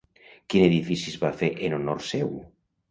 Quin 0.53 0.65
edifici 0.69 1.13
es 1.13 1.21
va 1.27 1.33
fer 1.43 1.51
en 1.69 1.79
honor 1.81 2.05
seu? 2.11 2.39